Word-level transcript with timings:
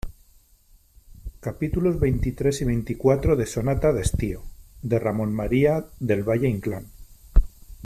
capítulos 1.41 1.99
veintitrés 1.99 2.61
y 2.61 2.65
veinticuatro 2.65 3.35
de 3.35 3.45
Sonata 3.45 3.93
de 3.93 4.01
Estío, 4.01 4.41
de 4.81 4.97
Ramón 4.97 5.31
María 5.31 5.85
del 5.99 6.23
Valle-Inclán. 6.27 6.87